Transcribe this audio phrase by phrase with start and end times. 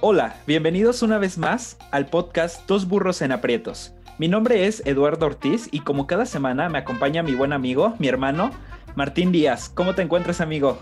[0.00, 3.94] Hola, bienvenidos una vez más al podcast Dos Burros en Aprietos.
[4.16, 8.06] Mi nombre es Eduardo Ortiz y como cada semana me acompaña mi buen amigo, mi
[8.06, 8.52] hermano,
[8.94, 9.68] Martín Díaz.
[9.68, 10.78] ¿Cómo te encuentras, amigo?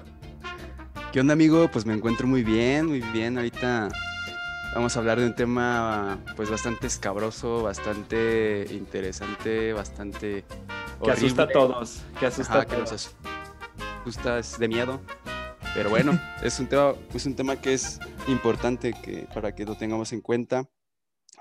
[1.13, 1.67] ¿Qué onda, amigo?
[1.73, 3.39] Pues me encuentro muy bien, muy bien.
[3.39, 3.89] Ahorita
[4.75, 10.45] vamos a hablar de un tema pues bastante escabroso, bastante interesante, bastante
[11.03, 13.17] que asusta a todos, que asusta a todos.
[14.05, 15.01] Que asusta, es de miedo.
[15.77, 19.77] Pero bueno, es un tema, es un tema que es importante que, para que lo
[19.77, 20.65] tengamos en cuenta.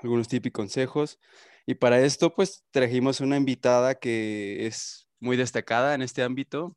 [0.03, 1.19] Algunos tips y consejos.
[1.65, 6.75] Y para esto, pues trajimos una invitada que es muy destacada en este ámbito.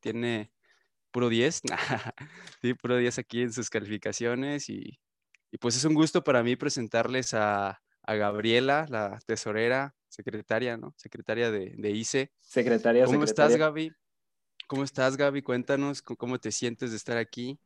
[0.00, 0.50] Tiene
[1.12, 1.62] puro 10,
[2.60, 4.68] sí, puro 10 aquí en sus calificaciones.
[4.68, 4.98] Y,
[5.52, 10.92] y, pues es un gusto para mí presentarles a, a Gabriela, la tesorera, secretaria, ¿no?
[10.96, 12.32] Secretaria de, de ICE.
[12.40, 13.92] Secretaria, ¿Cómo estás, Gaby?
[14.66, 15.42] ¿Cómo estás, Gaby?
[15.42, 17.56] Cuéntanos cómo te sientes de estar aquí.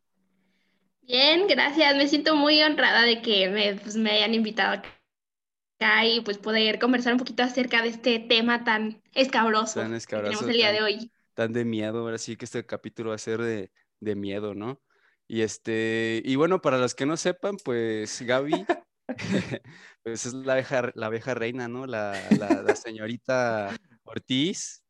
[1.00, 1.96] Bien, gracias.
[1.96, 6.78] Me siento muy honrada de que me, pues, me hayan invitado acá y pues poder
[6.78, 10.72] conversar un poquito acerca de este tema tan escabroso, tan escabroso que tenemos el día
[10.72, 11.12] de hoy.
[11.32, 14.82] Tan de miedo, ahora sí que este capítulo va a ser de, de miedo, ¿no?
[15.26, 18.66] Y este, y bueno, para los que no sepan, pues Gaby,
[20.02, 21.86] pues es la abeja, la abeja reina, ¿no?
[21.86, 24.84] La, la, la señorita Ortiz,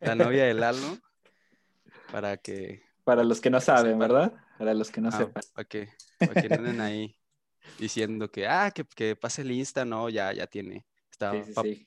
[0.00, 0.98] la novia de Lalo
[2.12, 2.82] para que...
[3.04, 4.32] Para los que no saben, ¿verdad?
[4.58, 5.42] Para los que no ah, sepan.
[5.54, 7.16] Para que, para que no anden ahí
[7.78, 10.84] diciendo que, ah, que, que, pase el Insta, no, ya, ya tiene.
[11.10, 11.86] Está sí, sí, pa, sí.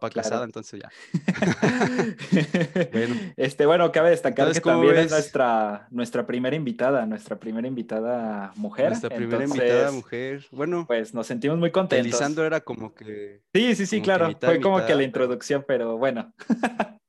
[0.00, 0.28] pa Claro.
[0.28, 0.90] casada, entonces ya.
[2.92, 3.14] bueno.
[3.36, 7.68] Este, bueno, cabe destacar Entonces, que ¿cómo también es nuestra, nuestra primera invitada, nuestra primera
[7.68, 8.88] invitada mujer.
[8.88, 10.46] Nuestra primera Entonces, invitada mujer.
[10.50, 12.06] Bueno, Pues nos sentimos muy contentos.
[12.06, 13.42] Lisandro era como que...
[13.52, 14.28] Sí, sí, sí, claro.
[14.28, 16.32] mitad, Fue como mitad, que la introducción, pero bueno.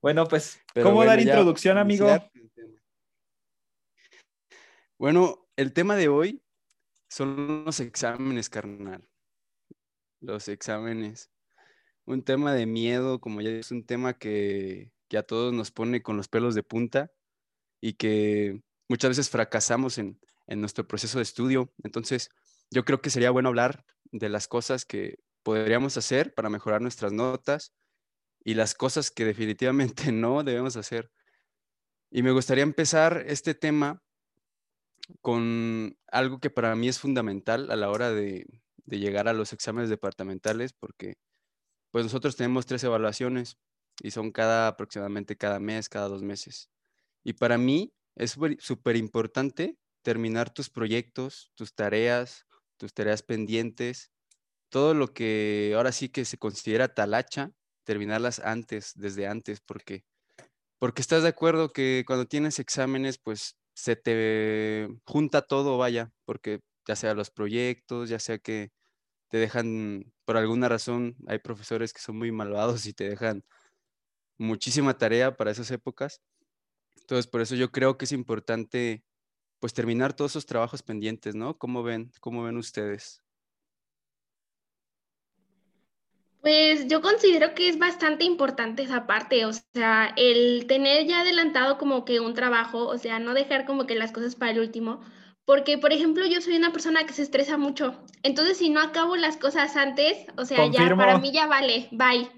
[0.00, 2.08] bueno, pues, pero ¿cómo bueno, dar ya introducción, amigo?
[4.98, 6.42] Bueno, el tema de hoy
[7.08, 9.06] son los exámenes, carnal.
[10.20, 11.30] Los exámenes.
[12.06, 16.02] Un tema de miedo, como ya es un tema que, que a todos nos pone
[16.02, 17.10] con los pelos de punta
[17.80, 21.72] y que muchas veces fracasamos en, en nuestro proceso de estudio.
[21.82, 22.30] Entonces,
[22.70, 27.12] yo creo que sería bueno hablar de las cosas que podríamos hacer para mejorar nuestras
[27.12, 27.72] notas
[28.46, 31.10] y las cosas que definitivamente no debemos hacer.
[32.12, 34.04] Y me gustaría empezar este tema
[35.20, 38.46] con algo que para mí es fundamental a la hora de,
[38.86, 41.18] llegar a los exámenes departamentales, porque
[41.90, 43.58] pues nosotros tenemos tres evaluaciones
[44.00, 46.70] y son cada aproximadamente cada mes, cada dos meses.
[47.24, 52.46] Y para mí es súper importante terminar tus proyectos, tus tareas,
[52.76, 54.12] tus tareas pendientes,
[54.68, 57.52] todo lo que ahora sí que se considera talacha,
[57.86, 60.04] terminarlas antes, desde antes, porque,
[60.78, 66.60] porque estás de acuerdo que cuando tienes exámenes, pues se te junta todo, vaya, porque
[66.88, 68.72] ya sea los proyectos, ya sea que
[69.30, 73.44] te dejan, por alguna razón, hay profesores que son muy malvados y te dejan
[74.38, 76.22] muchísima tarea para esas épocas.
[76.96, 79.04] Entonces, por eso yo creo que es importante,
[79.60, 81.58] pues, terminar todos esos trabajos pendientes, ¿no?
[81.58, 82.12] ¿Cómo ven?
[82.20, 83.25] ¿Cómo ven ustedes?
[86.46, 91.76] Pues yo considero que es bastante importante esa parte, o sea, el tener ya adelantado
[91.76, 95.00] como que un trabajo, o sea, no dejar como que las cosas para el último,
[95.44, 99.16] porque por ejemplo yo soy una persona que se estresa mucho, entonces si no acabo
[99.16, 100.98] las cosas antes, o sea, ya Confirmo.
[100.98, 102.30] para mí ya vale, bye.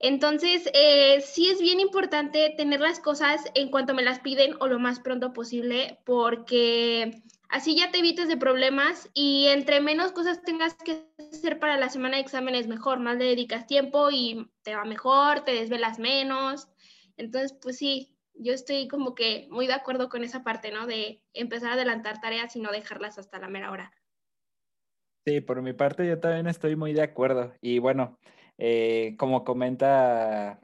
[0.00, 4.66] Entonces, eh, sí es bien importante tener las cosas en cuanto me las piden o
[4.66, 7.22] lo más pronto posible, porque
[7.54, 11.88] así ya te evitas de problemas y entre menos cosas tengas que hacer para la
[11.88, 16.66] semana de exámenes, mejor, más le dedicas tiempo y te va mejor, te desvelas menos.
[17.16, 20.88] Entonces, pues sí, yo estoy como que muy de acuerdo con esa parte, ¿no?
[20.88, 23.92] De empezar a adelantar tareas y no dejarlas hasta la mera hora.
[25.24, 27.54] Sí, por mi parte yo también estoy muy de acuerdo.
[27.60, 28.18] Y bueno,
[28.58, 30.60] eh, como comenta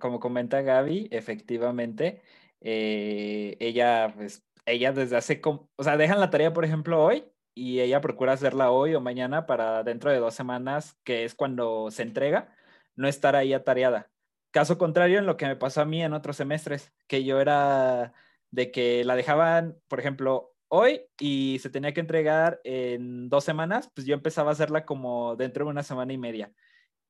[0.00, 2.20] como comenta Gaby, efectivamente,
[2.60, 7.24] eh, ella, pues, ella desde hace, o sea, dejan la tarea, por ejemplo, hoy
[7.54, 11.90] y ella procura hacerla hoy o mañana para dentro de dos semanas, que es cuando
[11.90, 12.54] se entrega,
[12.96, 14.10] no estar ahí atareada.
[14.50, 18.14] Caso contrario en lo que me pasó a mí en otros semestres, que yo era
[18.50, 23.90] de que la dejaban, por ejemplo, hoy y se tenía que entregar en dos semanas,
[23.94, 26.52] pues yo empezaba a hacerla como dentro de una semana y media.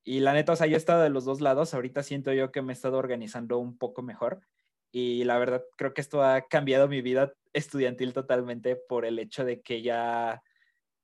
[0.05, 2.51] Y la neta, o sea, yo he estado de los dos lados, ahorita siento yo
[2.51, 4.41] que me he estado organizando un poco mejor
[4.91, 9.45] y la verdad creo que esto ha cambiado mi vida estudiantil totalmente por el hecho
[9.45, 10.41] de que ya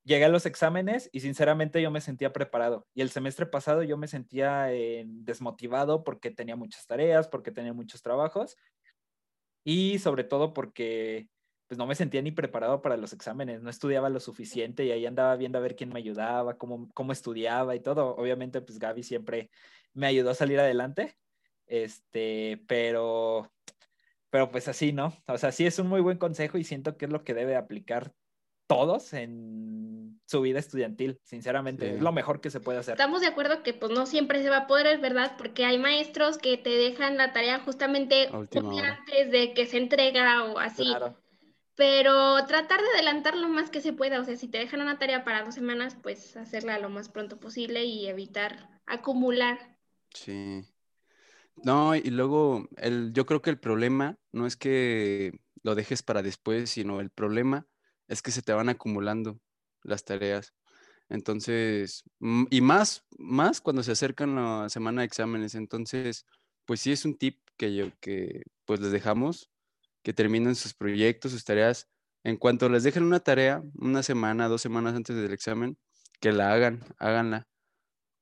[0.04, 2.88] llegué a los exámenes y sinceramente yo me sentía preparado.
[2.94, 7.74] Y el semestre pasado yo me sentía eh, desmotivado porque tenía muchas tareas, porque tenía
[7.74, 8.58] muchos trabajos
[9.64, 11.28] y sobre todo porque
[11.68, 15.06] pues no me sentía ni preparado para los exámenes, no estudiaba lo suficiente y ahí
[15.06, 18.16] andaba viendo a ver quién me ayudaba, cómo, cómo estudiaba y todo.
[18.16, 19.52] Obviamente, pues Gaby siempre
[19.94, 21.16] me ayudó a salir adelante,
[21.68, 23.52] este, pero,
[24.30, 25.14] pero pues así, ¿no?
[25.28, 27.56] O sea, sí es un muy buen consejo y siento que es lo que debe
[27.56, 28.14] aplicar
[28.68, 32.94] todos en su vida estudiantil, sinceramente, es lo mejor que se puede hacer.
[32.94, 35.80] Estamos de acuerdo que pues no siempre se va a poder, es verdad, porque hay
[35.80, 40.60] maestros que te dejan la tarea justamente un día antes de que se entrega o
[40.60, 40.86] así.
[40.86, 41.20] Claro.
[41.74, 45.00] Pero tratar de adelantar lo más que se pueda, o sea, si te dejan una
[45.00, 49.78] tarea para dos semanas, pues hacerla lo más pronto posible y evitar acumular.
[50.14, 50.62] Sí.
[51.64, 56.22] No, y luego el, yo creo que el problema no es que lo dejes para
[56.22, 57.68] después, sino el problema
[58.08, 59.40] es que se te van acumulando
[59.84, 60.54] las tareas.
[61.10, 62.04] Entonces,
[62.50, 65.56] y más, más cuando se acercan la semana de exámenes.
[65.56, 66.26] Entonces,
[66.66, 69.50] pues sí es un tip que yo, que pues les dejamos,
[70.04, 71.88] que terminen sus proyectos, sus tareas.
[72.24, 75.78] En cuanto les dejen una tarea, una semana, dos semanas antes del examen,
[76.20, 77.48] que la hagan, háganla.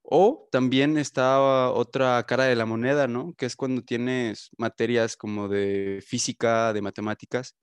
[0.09, 3.33] O también está otra cara de la moneda, ¿no?
[3.35, 7.57] Que es cuando tienes materias como de física, de matemáticas,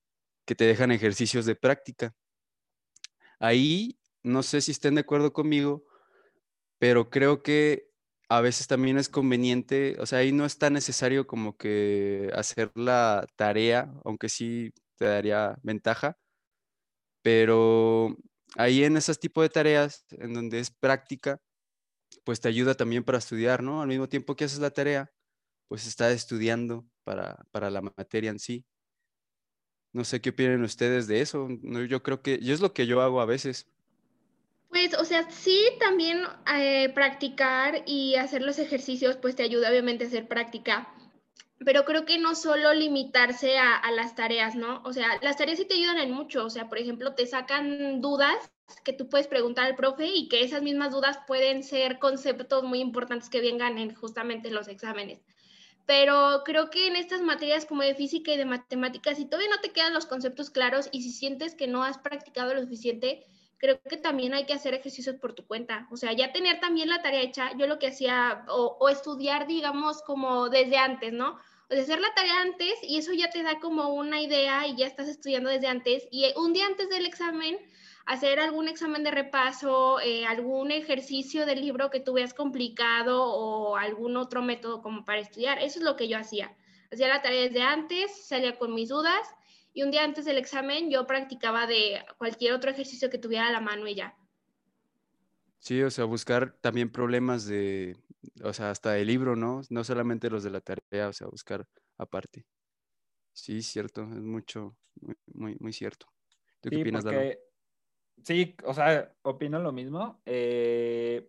[0.47, 2.15] que te dejan ejercicios de práctica.
[3.41, 5.85] Ahí, no sé si estén de acuerdo conmigo,
[6.79, 7.89] pero creo que
[8.29, 12.73] a veces también es conveniente, o sea, ahí no es tan necesario como que hacer
[12.75, 16.19] la tarea, aunque sí te daría ventaja,
[17.23, 18.17] pero
[18.57, 21.41] ahí en esos tipos de tareas, en donde es práctica,
[22.25, 23.83] pues te ayuda también para estudiar, ¿no?
[23.83, 25.13] Al mismo tiempo que haces la tarea,
[25.69, 28.65] pues estás estudiando para, para la materia en sí.
[29.93, 31.49] No sé qué opinan ustedes de eso.
[31.89, 33.69] yo creo que yo es lo que yo hago a veces.
[34.69, 36.23] Pues, o sea, sí, también
[36.53, 40.93] eh, practicar y hacer los ejercicios, pues te ayuda obviamente a hacer práctica.
[41.65, 44.83] Pero creo que no solo limitarse a, a, las tareas, ¿no?
[44.85, 46.45] O sea, las tareas sí te ayudan en mucho.
[46.45, 48.51] O sea, por ejemplo, te sacan dudas
[48.85, 52.81] que tú puedes preguntar al profe y que esas mismas dudas pueden ser conceptos muy
[52.81, 55.21] importantes que vengan en justamente los exámenes
[55.87, 59.61] pero creo que en estas materias como de física y de matemáticas, si todavía no
[59.61, 63.27] te quedan los conceptos claros y si sientes que no has practicado lo suficiente,
[63.59, 65.87] creo que también hay que hacer ejercicios por tu cuenta.
[65.91, 70.03] O sea, ya tener también la tarea hecha, yo lo que hacía, o, estudiar, digamos,
[70.03, 71.39] como desde antes, ¿no?
[71.71, 74.77] O sea, hacer la tarea antes y eso ya te da como una idea y
[74.77, 76.09] ya estás estudiando desde antes.
[76.11, 77.59] Y un día antes del examen,
[78.07, 83.77] hacer algún examen de repaso, eh, algún ejercicio del libro que tú veas complicado o
[83.77, 85.59] algún otro método como para estudiar.
[85.59, 86.55] Eso es lo que yo hacía.
[86.93, 89.27] Hacía la tarea desde antes, salía con mis dudas
[89.73, 93.53] y un día antes del examen yo practicaba de cualquier otro ejercicio que tuviera a
[93.53, 94.17] la mano y ya.
[95.59, 97.97] Sí, o sea, buscar también problemas de,
[98.43, 99.63] o sea, hasta del libro, ¿no?
[99.71, 101.67] No solamente los de la tarea, o sea, buscar
[101.97, 102.45] aparte.
[103.33, 104.77] Sí, cierto, es mucho,
[105.33, 106.07] muy, muy, cierto.
[106.61, 107.39] ¿Tú qué opinas, porque...
[108.23, 110.21] Sí, o sea, opino lo mismo.
[110.25, 111.29] Eh,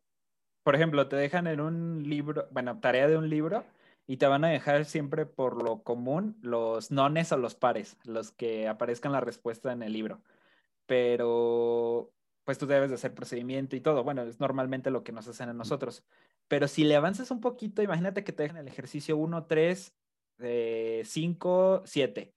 [0.63, 3.65] por ejemplo, te dejan en un libro, bueno, tarea de un libro,
[4.07, 8.31] y te van a dejar siempre por lo común los nones o los pares, los
[8.31, 10.23] que aparezcan la respuesta en el libro.
[10.87, 12.13] Pero,
[12.45, 14.03] pues tú debes de hacer procedimiento y todo.
[14.03, 16.05] Bueno, es normalmente lo que nos hacen a nosotros.
[16.49, 19.95] Pero si le avanzas un poquito, imagínate que te dejan el ejercicio 1, 3,
[21.05, 22.33] 5, 7.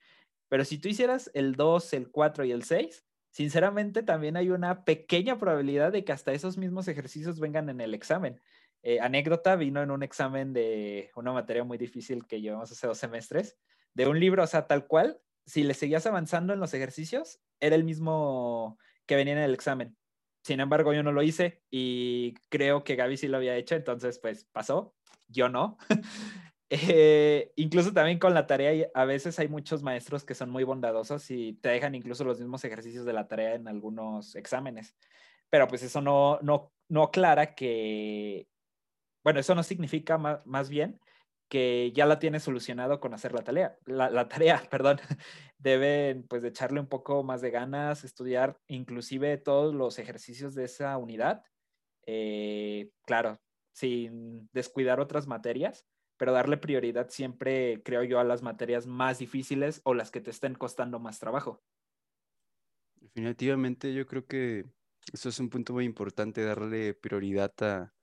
[0.49, 4.85] Pero si tú hicieras el 2, el 4 y el 6, sinceramente también hay una
[4.85, 8.41] pequeña probabilidad de que hasta esos mismos ejercicios vengan en el examen.
[8.83, 12.99] Eh, anécdota, vino en un examen de una materia muy difícil que llevamos hace dos
[12.99, 13.59] semestres,
[13.95, 17.75] de un libro, o sea, tal cual, si le seguías avanzando en los ejercicios, era
[17.75, 19.97] el mismo que venía en el examen.
[20.43, 24.19] Sin embargo, yo no lo hice y creo que Gaby sí lo había hecho, entonces
[24.19, 24.95] pues pasó,
[25.27, 25.77] yo no.
[26.71, 31.31] Eh, incluso también con la tarea, a veces hay muchos maestros que son muy bondadosos
[31.31, 34.95] y te dejan incluso los mismos ejercicios de la tarea en algunos exámenes.
[35.51, 38.49] Pero pues eso no, no, no aclara que,
[39.25, 41.01] bueno, eso no significa más, más bien
[41.49, 45.01] que ya la tienes solucionado con hacer la tarea, la, la tarea, perdón.
[45.59, 50.97] Deben pues echarle un poco más de ganas, estudiar inclusive todos los ejercicios de esa
[50.99, 51.43] unidad.
[52.07, 53.41] Eh, claro,
[53.73, 55.87] sin descuidar otras materias
[56.19, 60.31] pero darle prioridad siempre, creo yo, a las materias más difíciles o las que te
[60.31, 61.63] estén costando más trabajo.
[63.01, 64.65] Definitivamente, yo creo que
[65.13, 67.95] eso es un punto muy importante, darle prioridad a...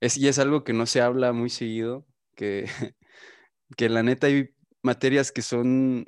[0.00, 2.06] Es, y es algo que no se habla muy seguido,
[2.36, 2.66] que,
[3.76, 4.50] que la neta hay
[4.82, 6.04] materias que son,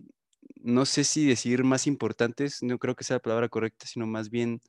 [0.56, 4.28] no sé si decir más importantes, no creo que sea la palabra correcta, sino más
[4.30, 4.60] bien,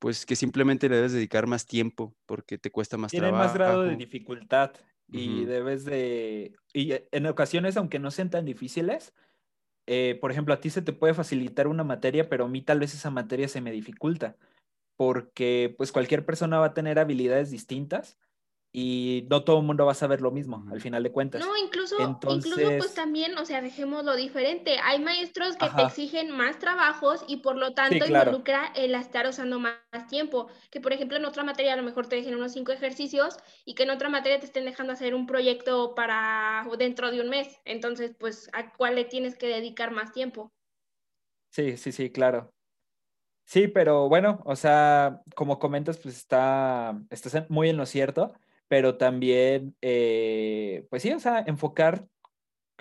[0.00, 3.32] pues que simplemente le debes dedicar más tiempo porque te cuesta más trabajo.
[3.32, 4.72] Tiene más grado de dificultad
[5.12, 9.14] y debes de, y en ocasiones, aunque no sean tan difíciles,
[9.86, 12.80] eh, por ejemplo, a ti se te puede facilitar una materia, pero a mí tal
[12.80, 14.36] vez esa materia se me dificulta,
[14.96, 18.18] porque pues cualquier persona va a tener habilidades distintas
[18.72, 21.44] y no todo el mundo va a saber lo mismo, al final de cuentas.
[21.44, 21.96] No, incluso,
[22.28, 24.78] incluso pues también, o sea, dejémoslo diferente.
[24.84, 29.58] Hay maestros que te exigen más trabajos y por lo tanto involucra el estar usando
[29.58, 29.74] más,
[30.08, 30.46] tiempo.
[30.70, 33.74] Que por ejemplo en otra materia a lo mejor te dejen unos cinco ejercicios y
[33.74, 37.58] que en otra materia te estén dejando hacer un proyecto para dentro de un mes.
[37.64, 40.52] Entonces, pues, ¿a cuál le tienes que dedicar más tiempo?
[41.50, 42.52] Sí, sí, sí, claro.
[43.44, 48.32] Sí, pero bueno, o sea, como comentas, pues está, estás muy en lo cierto
[48.70, 52.06] pero también, eh, pues sí, o sea, enfocar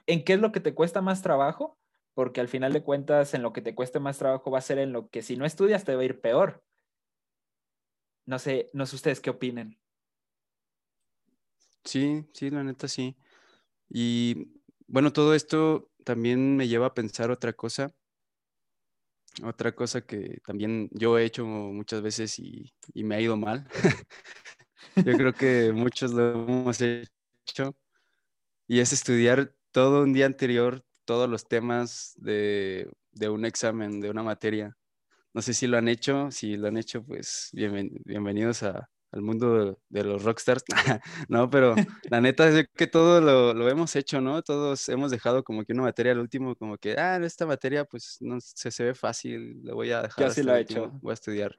[0.06, 1.80] en qué es lo que te cuesta más trabajo,
[2.14, 4.78] porque al final de cuentas en lo que te cueste más trabajo va a ser
[4.78, 6.64] en lo que si no estudias te va a ir peor.
[8.28, 9.80] No sé, no sé ustedes qué opinen.
[11.84, 13.18] Sí, sí, la neta sí.
[13.90, 17.96] Y bueno, todo esto también me lleva a pensar otra cosa.
[19.44, 23.68] Otra cosa que también yo he hecho muchas veces y, y me ha ido mal.
[24.96, 27.76] Yo creo que muchos lo hemos hecho.
[28.68, 32.88] Y es estudiar todo un día anterior todos los temas de,
[33.28, 34.78] un examen, de una materia.
[35.34, 36.30] No sé si lo han hecho.
[36.30, 40.64] Si lo han hecho, pues bienvenidos al mundo de, los rockstars.
[41.30, 41.74] no, pero
[42.12, 44.44] la neta es que todo lo, hemos hecho, ¿no?
[44.44, 48.18] Todos hemos dejado como que una materia al último, como que, ah, esta materia pues
[48.20, 50.28] no se, se ve fácil, lo voy a dejar.
[50.28, 50.92] Yo sí lo he hecho.
[51.02, 51.58] Voy a estudiar.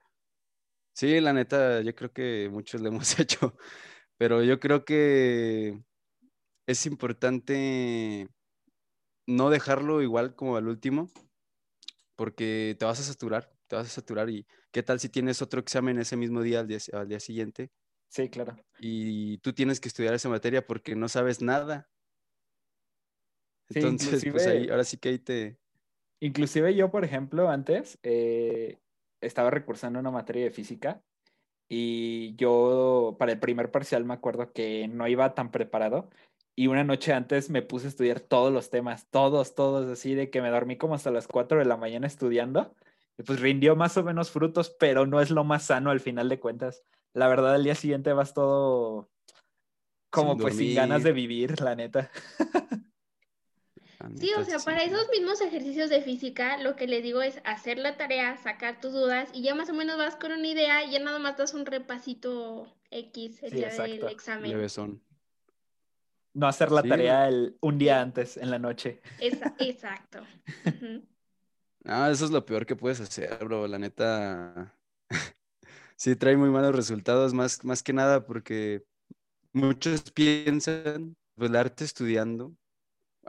[1.00, 3.56] Sí, la neta, yo creo que muchos lo hemos hecho,
[4.18, 5.82] pero yo creo que
[6.66, 8.28] es importante
[9.26, 11.08] no dejarlo igual como al último,
[12.16, 15.58] porque te vas a saturar, te vas a saturar y qué tal si tienes otro
[15.58, 17.70] examen ese mismo día al día, siguiente.
[18.10, 18.62] Sí, claro.
[18.78, 21.88] Y tú tienes que estudiar esa materia porque no sabes nada.
[23.70, 25.58] Entonces, pues ahí, ahora sí que ahí te...
[26.20, 28.76] Inclusive yo, por ejemplo, antes, eh,
[29.20, 31.02] estaba recursando una materia de física
[31.68, 36.10] y yo para el primer parcial me acuerdo que no iba tan preparado
[36.60, 40.28] y una noche antes me puse a estudiar todos los temas, todos, todos, así de
[40.28, 42.74] que me dormí como hasta las 4 de la mañana estudiando.
[43.16, 46.28] Y pues rindió más o menos frutos, pero no es lo más sano al final
[46.28, 46.82] de cuentas.
[47.14, 49.08] La verdad, al día siguiente vas todo
[50.10, 52.10] como pues sin ganas de vivir, la neta.
[54.18, 57.78] Sí, o sea, para esos mismos ejercicios de física, lo que le digo es hacer
[57.78, 60.92] la tarea, sacar tus dudas y ya más o menos vas con una idea y
[60.92, 64.70] ya nada más das un repasito X el día del examen.
[66.32, 69.00] No hacer la tarea el, un día antes, en la noche.
[69.58, 70.20] exacto.
[71.84, 73.66] Ah, eso es lo peor que puedes hacer, bro.
[73.66, 74.74] La neta,
[75.96, 78.84] sí trae muy malos resultados, más, más que nada porque
[79.52, 81.16] muchos piensan
[81.56, 82.54] arte estudiando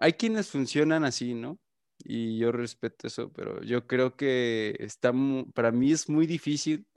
[0.01, 1.59] hay quienes funcionan así, ¿no?
[2.03, 5.13] Y yo respeto eso, pero yo creo que está,
[5.53, 6.87] para mí es muy difícil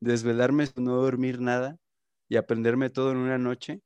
[0.00, 1.78] desvelarme, no dormir nada
[2.28, 3.80] y aprenderme todo en una noche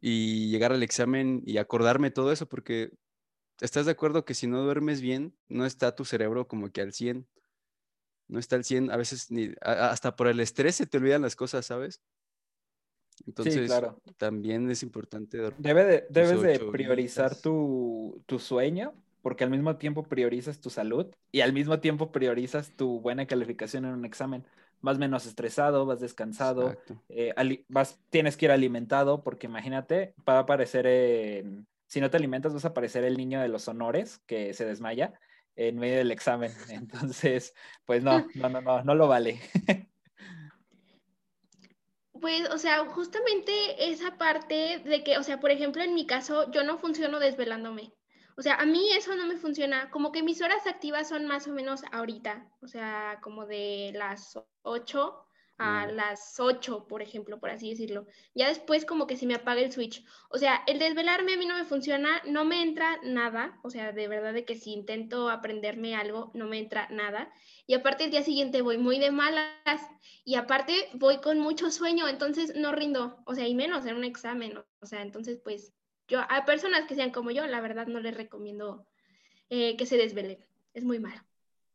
[0.00, 2.90] y llegar al examen y acordarme todo eso, porque
[3.60, 6.92] estás de acuerdo que si no duermes bien, no está tu cerebro como que al
[6.92, 7.28] 100.
[8.28, 11.36] No está al 100, a veces ni, hasta por el estrés se te olvidan las
[11.36, 12.00] cosas, ¿sabes?
[13.26, 13.70] Entonces,
[14.16, 15.38] también es importante.
[15.58, 21.40] Debe de, debes de priorizar tu, sueño, porque al mismo tiempo priorizas tu salud y
[21.40, 24.44] al mismo tiempo priorizas tu buena calificación en un examen.
[24.80, 26.76] Vas menos estresado, vas descansado,
[27.08, 27.34] eh,
[27.68, 31.44] vas, tienes que ir alimentado, porque imagínate, va a aparecer,
[31.86, 35.14] si no te alimentas, vas a aparecer el niño de los honores que se desmaya
[35.56, 36.52] en medio del examen.
[36.70, 39.40] Entonces, pues no, no, no, no, no lo vale.
[42.20, 46.50] Pues, o sea, justamente esa parte de que, o sea, por ejemplo, en mi caso,
[46.50, 47.92] yo no funciono desvelándome.
[48.36, 49.90] O sea, a mí eso no me funciona.
[49.90, 54.38] Como que mis horas activas son más o menos ahorita, o sea, como de las
[54.62, 55.27] 8
[55.58, 58.06] a las 8, por ejemplo, por así decirlo.
[58.34, 60.04] Ya después como que se me apaga el switch.
[60.30, 63.58] O sea, el desvelarme a mí no me funciona, no me entra nada.
[63.64, 67.32] O sea, de verdad de que si intento aprenderme algo, no me entra nada.
[67.66, 69.50] Y aparte el día siguiente voy muy de malas
[70.24, 73.18] y aparte voy con mucho sueño, entonces no rindo.
[73.26, 74.58] O sea, y menos en un examen.
[74.80, 75.74] O sea, entonces pues
[76.06, 78.86] yo a personas que sean como yo, la verdad no les recomiendo
[79.50, 80.38] eh, que se desvelen.
[80.72, 81.27] Es muy malo.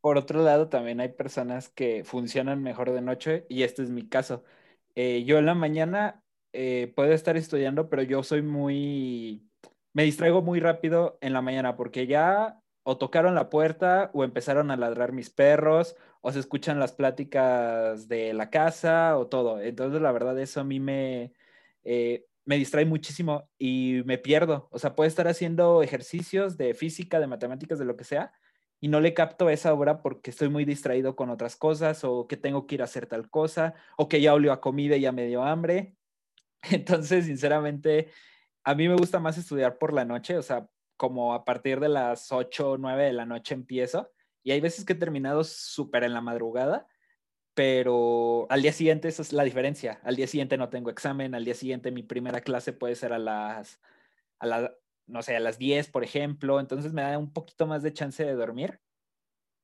[0.04, 4.06] Por otro lado, también hay personas que funcionan mejor de noche y este es mi
[4.06, 4.44] caso.
[4.94, 9.48] Eh, yo en la mañana eh, puedo estar estudiando, pero yo soy muy,
[9.94, 14.70] me distraigo muy rápido en la mañana porque ya o tocaron la puerta o empezaron
[14.70, 19.58] a ladrar mis perros o se escuchan las pláticas de la casa o todo.
[19.62, 21.32] Entonces, la verdad, eso a mí me,
[21.82, 24.68] eh, me distrae muchísimo y me pierdo.
[24.70, 28.32] O sea, puedo estar haciendo ejercicios de física, de matemáticas, de lo que sea,
[28.84, 32.36] y no le capto esa obra porque estoy muy distraído con otras cosas o que
[32.36, 35.10] tengo que ir a hacer tal cosa o que ya olió a comida y ya
[35.10, 35.96] me dio hambre.
[36.70, 38.10] Entonces, sinceramente,
[38.62, 41.88] a mí me gusta más estudiar por la noche, o sea, como a partir de
[41.88, 44.12] las 8 o 9 de la noche empiezo
[44.42, 46.86] y hay veces que he terminado súper en la madrugada,
[47.54, 49.98] pero al día siguiente esa es la diferencia.
[50.04, 53.18] Al día siguiente no tengo examen, al día siguiente mi primera clase puede ser a
[53.18, 53.80] las,
[54.40, 54.74] a la,
[55.06, 58.24] no sé, a las 10, por ejemplo, entonces me da un poquito más de chance
[58.24, 58.80] de dormir.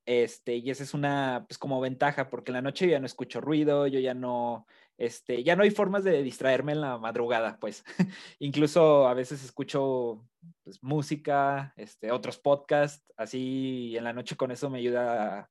[0.05, 3.39] Este, y esa es una, pues como ventaja, porque en la noche ya no escucho
[3.39, 4.65] ruido, yo ya no,
[4.97, 7.83] este, ya no hay formas de distraerme en la madrugada, pues.
[8.39, 10.27] Incluso a veces escucho
[10.63, 15.49] pues, música, este, otros podcasts, así en la noche con eso me ayuda a,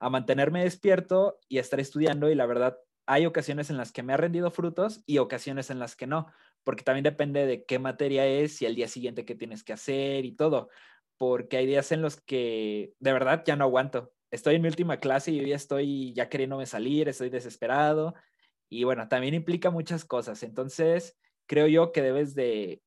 [0.00, 4.02] a mantenerme despierto y a estar estudiando y la verdad hay ocasiones en las que
[4.02, 6.26] me ha rendido frutos y ocasiones en las que no,
[6.64, 10.24] porque también depende de qué materia es y el día siguiente qué tienes que hacer
[10.24, 10.68] y todo,
[11.18, 14.12] porque hay días en los que de verdad ya no aguanto.
[14.30, 18.14] Estoy en mi última clase y yo ya estoy ya queriéndome salir, estoy desesperado
[18.68, 20.42] y bueno, también implica muchas cosas.
[20.42, 22.80] Entonces, creo yo que debes de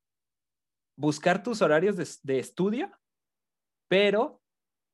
[0.96, 2.90] buscar tus horarios de, de estudio,
[3.88, 4.40] pero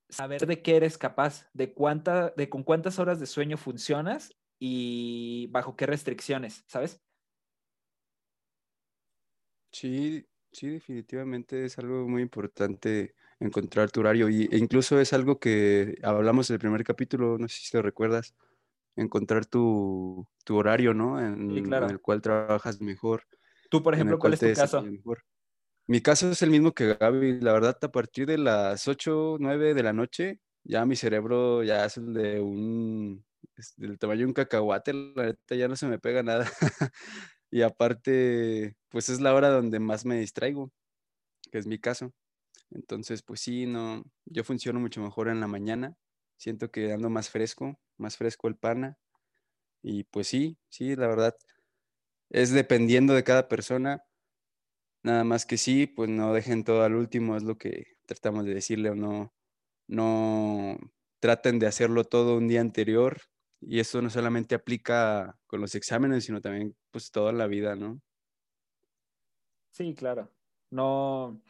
[0.08, 5.48] saber de qué eres capaz, de cuánta, de con cuántas horas de sueño funcionas y
[5.50, 7.02] bajo qué restricciones, ¿sabes?
[9.72, 15.38] Sí, sí, definitivamente es algo muy importante encontrar tu horario y, e incluso es algo
[15.38, 18.34] que hablamos en el primer capítulo, no sé si te recuerdas,
[18.96, 21.20] encontrar tu, tu horario, ¿no?
[21.20, 21.86] En, Sí, claro.
[21.86, 23.24] en el cual trabajas mejor,
[23.70, 24.82] Tú, por ejemplo, ¿cuál es tu caso?
[24.82, 25.24] mejor.
[25.86, 29.74] Mi caso es el mismo que Gaby, la verdad, a partir de las 8, 9
[29.74, 33.24] de la noche, ya mi cerebro ya es el de un,
[33.76, 36.44] del tamaño de un cacahuate, la neta ya no se me pega nada.
[37.52, 40.70] Y aparte, pues es la hora donde más me distraigo,
[41.52, 42.12] que es mi caso.
[42.70, 45.96] Entonces, pues sí, no, yo funciono mucho mejor en la mañana,
[46.38, 48.98] siento que ando más fresco, más fresco el pana.
[49.82, 51.36] Y pues sí, sí, la verdad,
[52.30, 54.04] es dependiendo de cada persona.
[55.02, 58.54] Nada más que sí, pues no dejen todo al último, es lo que tratamos de
[58.54, 59.32] decirle o no,
[59.88, 60.78] no
[61.20, 63.20] traten de hacerlo todo un día anterior.
[63.60, 68.00] Y eso no solamente aplica con los exámenes, sino también pues toda la vida, ¿no?
[69.70, 70.30] Sí, claro.
[70.70, 71.40] No,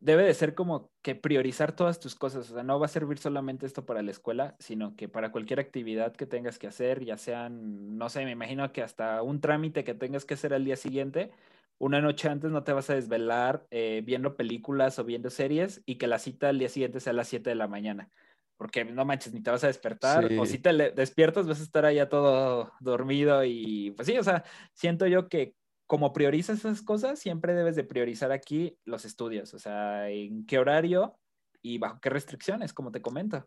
[0.00, 2.50] debe de ser como que priorizar todas tus cosas.
[2.50, 5.60] O sea, no va a servir solamente esto para la escuela, sino que para cualquier
[5.60, 9.84] actividad que tengas que hacer, ya sean, no sé, me imagino que hasta un trámite
[9.84, 11.32] que tengas que hacer al día siguiente,
[11.78, 15.96] una noche antes no te vas a desvelar eh, viendo películas o viendo series y
[15.96, 18.10] que la cita al día siguiente sea a las 7 de la mañana.
[18.56, 20.52] Porque no manches, ni te vas a despertar, o Sí.
[20.52, 25.06] si te despiertas vas a estar allá todo dormido y pues sí, o sea, siento
[25.06, 25.54] yo que
[25.86, 30.58] como priorizas esas cosas, siempre debes de priorizar aquí los estudios, o sea, en qué
[30.58, 31.18] horario
[31.62, 33.46] y bajo qué restricciones, como te comento.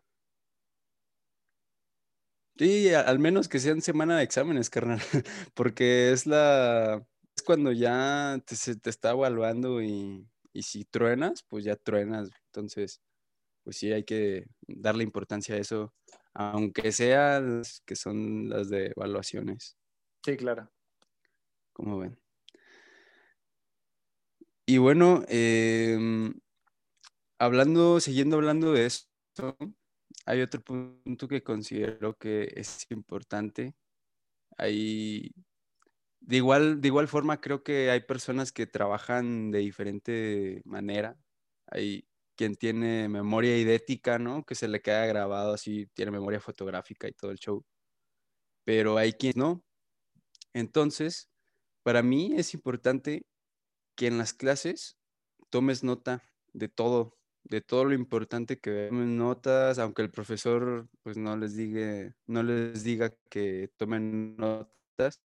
[2.56, 5.00] Sí, al menos que sean semana de exámenes, carnal,
[5.54, 11.42] porque es la, es cuando ya te, se te está evaluando y, y si truenas,
[11.48, 12.28] pues ya truenas.
[12.46, 13.00] Entonces,
[13.70, 15.94] pues sí, hay que darle importancia a eso,
[16.34, 19.78] aunque sean las que son las de evaluaciones,
[20.24, 20.68] Sí, claro.
[21.72, 22.18] como ven.
[24.66, 26.34] Y bueno, em,
[27.38, 29.56] hablando, siguiendo hablando de esto,
[30.26, 33.76] hay otro punto que considero que es importante.
[34.58, 35.32] Hay,
[36.18, 41.16] de igual, de igual forma, creo que hay personas que trabajan de diferente manera.
[41.68, 42.09] Hay
[42.40, 44.44] quien tiene memoria idética, ¿no?
[44.44, 47.62] Que se le queda grabado así, tiene memoria fotográfica y todo el show.
[48.64, 49.62] Pero hay quien no.
[50.54, 51.28] Entonces,
[51.82, 53.26] para mí es importante
[53.94, 54.96] que en las clases
[55.50, 56.22] tomes nota
[56.54, 61.54] de todo, de todo lo importante que tomen notas, aunque el profesor pues no les
[61.56, 65.20] diga, no les diga que tomen notas,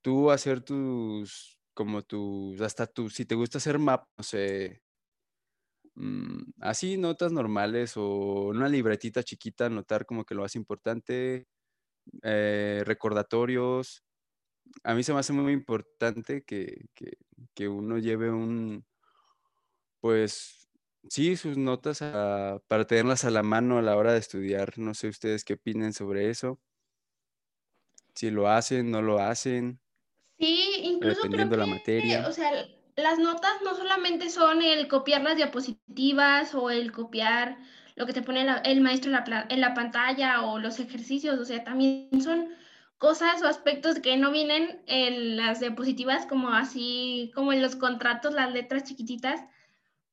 [0.00, 4.82] tú hacer tus, como tus, hasta tú, si te gusta hacer map, no sé,
[5.94, 11.46] mm, así notas normales o una libretita chiquita, anotar como que lo más importante,
[12.22, 14.04] eh, recordatorios.
[14.84, 17.18] A mí se me hace muy importante que, que-
[17.54, 18.86] que uno lleve un,
[20.00, 20.68] pues
[21.08, 24.78] sí, sus notas a- para tenerlas a la mano a la hora de estudiar.
[24.78, 26.60] No sé ustedes qué opinen sobre eso.
[28.14, 29.82] Si lo hacen, no lo hacen,
[30.38, 32.28] Sí, incluso creo dependiendo la que, materia.
[32.28, 32.50] o sea,
[32.96, 37.58] las notas no solamente son el copiar las diapositivas o el copiar
[37.94, 41.44] lo que te pone el maestro en la, en la pantalla o los ejercicios, o
[41.44, 42.48] sea, también son
[42.98, 48.32] cosas o aspectos que no vienen en las diapositivas, como así, como en los contratos,
[48.32, 49.40] las letras chiquititas,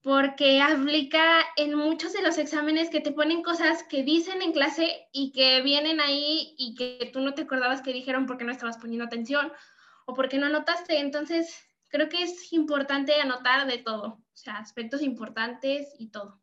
[0.02, 1.22] porque aplica
[1.56, 5.62] en muchos de los exámenes que te ponen cosas que dicen en clase y que
[5.62, 9.52] vienen ahí y que tú no te acordabas que dijeron porque no estabas poniendo atención
[10.06, 11.00] o porque no anotaste.
[11.00, 16.40] Entonces, creo que es importante anotar de todo, o sea, aspectos importantes y todo.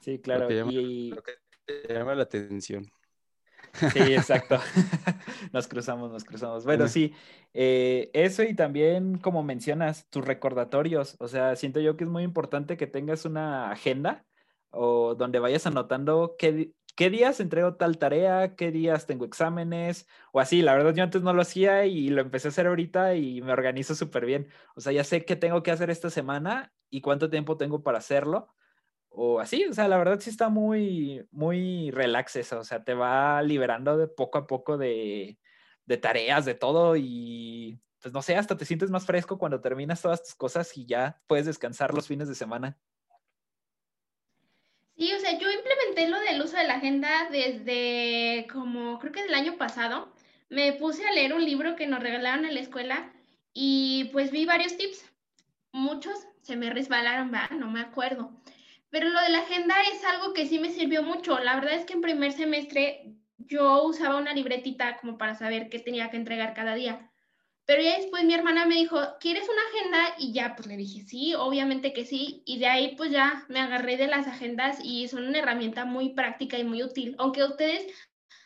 [0.00, 0.48] Sí, claro.
[0.70, 1.10] y...
[1.10, 1.32] lo que
[1.64, 2.90] te llama la atención.
[3.92, 4.58] Sí, exacto.
[5.52, 6.64] nos cruzamos, nos cruzamos.
[6.64, 7.12] Bueno, sí,
[7.52, 11.16] eh, eso y también, como mencionas, tus recordatorios.
[11.18, 14.24] O sea, siento yo que es muy importante que tengas una agenda
[14.70, 20.40] o donde vayas anotando qué, qué días entrego tal tarea, qué días tengo exámenes o
[20.40, 20.62] así.
[20.62, 23.52] La verdad, yo antes no lo hacía y lo empecé a hacer ahorita y me
[23.52, 24.48] organizo súper bien.
[24.74, 27.98] O sea, ya sé qué tengo que hacer esta semana y cuánto tiempo tengo para
[27.98, 28.48] hacerlo
[29.18, 32.92] o así, o sea, la verdad sí está muy, muy relax eso, o sea, te
[32.92, 35.38] va liberando de poco a poco de,
[35.86, 40.02] de tareas, de todo y pues no sé, hasta te sientes más fresco cuando terminas
[40.02, 42.78] todas tus cosas y ya puedes descansar los fines de semana.
[44.96, 45.45] Sí, o sea, yo
[46.04, 50.12] lo del uso de la agenda desde como creo que del año pasado.
[50.48, 53.12] Me puse a leer un libro que nos regalaron en la escuela
[53.52, 55.10] y pues vi varios tips.
[55.72, 57.50] Muchos se me resbalaron, ¿verdad?
[57.50, 58.30] No me acuerdo.
[58.90, 61.38] Pero lo de la agenda es algo que sí me sirvió mucho.
[61.38, 65.78] La verdad es que en primer semestre yo usaba una libretita como para saber qué
[65.78, 67.10] tenía que entregar cada día.
[67.66, 70.14] Pero ya después mi hermana me dijo, ¿quieres una agenda?
[70.18, 72.42] Y ya, pues le dije, sí, obviamente que sí.
[72.46, 76.10] Y de ahí pues ya me agarré de las agendas y son una herramienta muy
[76.14, 77.16] práctica y muy útil.
[77.18, 77.84] Aunque ustedes,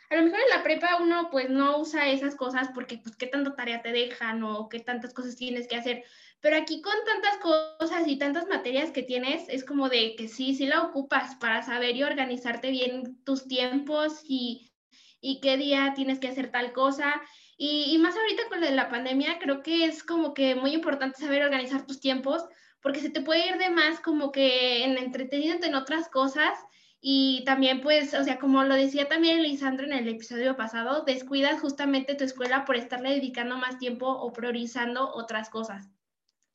[0.08, 3.26] a lo mejor en la prepa uno pues no usa esas cosas porque pues qué
[3.26, 6.04] tanta tarea te dejan o qué tantas cosas tienes que hacer.
[6.40, 10.54] Pero aquí con tantas cosas y tantas materias que tienes, es como de que sí,
[10.54, 14.72] sí la ocupas para saber y organizarte bien tus tiempos y,
[15.20, 17.20] y qué día tienes que hacer tal cosa.
[17.62, 21.42] Y, y, más ahorita con la pandemia, creo que es como que muy importante saber
[21.42, 22.42] organizar tus tiempos,
[22.80, 26.58] porque se te puede ir de más como que en entreteniéndote en otras cosas.
[27.02, 31.60] Y también, pues, o sea, como lo decía también Lisandro en el episodio pasado, descuidas
[31.60, 35.90] justamente tu escuela por estarle dedicando más tiempo o priorizando otras cosas.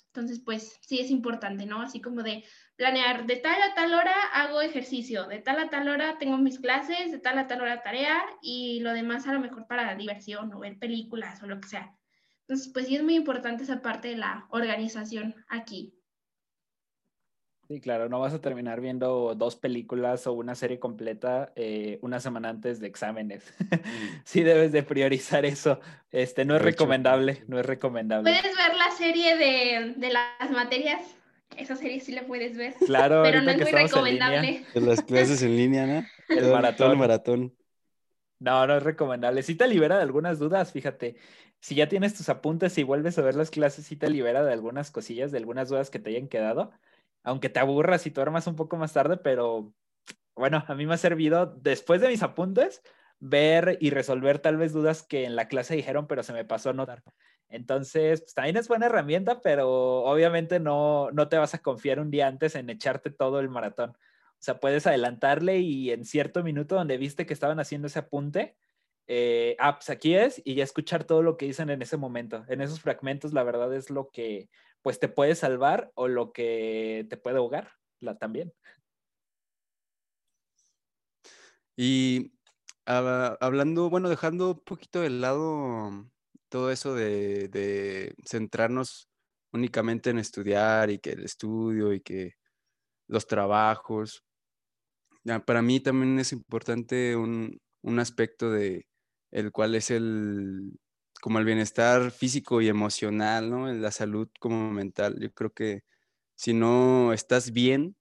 [0.07, 1.83] Entonces, pues sí es importante, ¿no?
[1.83, 2.43] Así como de
[2.75, 6.59] planear de tal a tal hora hago ejercicio, de tal a tal hora tengo mis
[6.59, 10.53] clases, de tal a tal hora tarea y lo demás a lo mejor para diversión
[10.53, 11.95] o ver películas o lo que sea.
[12.41, 15.95] Entonces, pues sí es muy importante esa parte de la organización aquí.
[17.67, 22.19] Sí, claro, no vas a terminar viendo dos películas o una serie completa eh, una
[22.19, 23.51] semana antes de exámenes.
[24.23, 25.79] sí debes de priorizar eso.
[26.11, 28.31] Este, no es recomendable, no es recomendable.
[28.31, 31.01] Puedes ver la serie de, de las materias,
[31.57, 32.73] esa serie sí la puedes ver.
[32.85, 34.65] Claro, pero no es muy recomendable.
[34.73, 36.05] De las clases en línea, ¿no?
[36.29, 36.91] El maratón.
[36.91, 37.55] El maratón.
[38.39, 39.43] No, no es recomendable.
[39.43, 41.15] Sí te libera de algunas dudas, fíjate.
[41.59, 44.53] Si ya tienes tus apuntes y vuelves a ver las clases, sí te libera de
[44.53, 46.71] algunas cosillas, de algunas dudas que te hayan quedado
[47.25, 49.73] aunque te aburras y tú armas un poco más tarde, pero
[50.35, 52.81] bueno, a mí me ha servido después de mis apuntes
[53.19, 56.69] ver y resolver tal vez dudas que en la clase dijeron, pero se me pasó
[56.69, 57.01] a notar.
[57.49, 62.11] Entonces, pues, también es buena herramienta, pero obviamente no, no te vas a confiar un
[62.11, 63.91] día antes en echarte todo el maratón.
[63.91, 68.57] O sea, puedes adelantarle y en cierto minuto donde viste que estaban haciendo ese apunte,
[69.07, 72.43] eh, ah, pues aquí es, y ya escuchar todo lo que dicen en ese momento.
[72.47, 74.49] En esos fragmentos, la verdad es lo que
[74.81, 77.71] pues te puede salvar o lo que te puede ahogar
[78.19, 78.53] también.
[81.75, 82.33] Y
[82.85, 86.05] hablando, bueno, dejando un poquito de lado
[86.55, 89.09] todo eso de, centrarnos
[89.51, 92.35] únicamente en estudiar y que el estudio y que
[93.09, 94.23] los trabajos.
[95.45, 97.59] para mí también es importante un,
[97.99, 98.87] aspecto de
[99.31, 100.79] el cual es el,
[101.21, 103.67] como el bienestar físico y emocional, ¿no?
[103.73, 105.19] La salud como mental.
[105.19, 105.83] Yo creo que
[106.35, 107.97] si no estás bien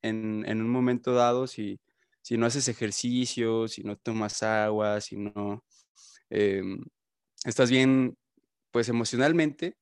[0.00, 1.78] en, un momento dado, si,
[2.22, 5.62] si no haces ejercicio, si no tomas agua, si no
[6.30, 6.82] em,
[7.44, 8.16] estás bien,
[8.72, 9.78] pues emocionalmente,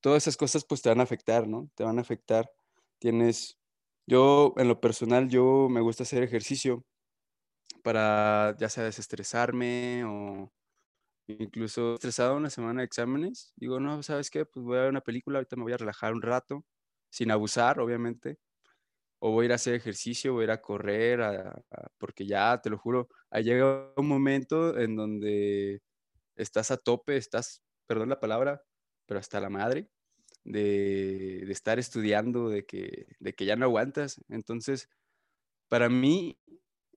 [0.00, 1.70] todas esas cosas pues te van a afectar, ¿no?
[1.76, 2.50] Te van a afectar.
[3.00, 3.58] Tienes,
[4.06, 6.84] yo en lo personal, yo me gusta hacer ejercicio
[7.82, 10.52] para ya sea desestresarme o
[11.28, 14.46] incluso estresado una semana de exámenes, digo, no, ¿sabes qué?
[14.46, 16.66] Pues voy a ver una película, ahorita me voy a relajar un rato,
[17.10, 18.38] sin abusar, obviamente,
[19.20, 21.20] o voy a ir a hacer ejercicio, voy a ir a correr,
[21.98, 25.82] porque ya, te lo juro, ha llegado un momento en donde
[26.40, 28.62] estás a tope, estás, perdón la palabra,
[29.06, 29.88] pero hasta la madre,
[30.44, 34.20] de, de estar estudiando, de que, de que ya no aguantas.
[34.28, 34.88] Entonces,
[35.68, 36.38] para mí,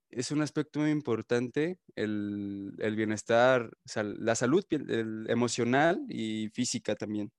[0.10, 4.64] es un aspecto muy importante el, el bienestar, la salud
[5.28, 7.32] emocional y física también.